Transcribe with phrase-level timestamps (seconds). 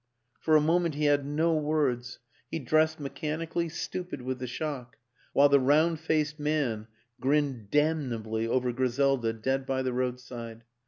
[0.39, 2.17] For a moment he had no words;
[2.49, 4.95] he dressed mechanically, stupid with the shock
[5.31, 6.87] while the round faced man
[7.19, 10.63] grinned damnably over Griselda dead by the roadside.